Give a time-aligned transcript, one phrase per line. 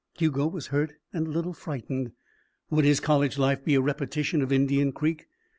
[0.17, 2.11] Hugo was hurt and a little frightened.
[2.71, 5.27] Would his college life be a repetition of Indian Creek?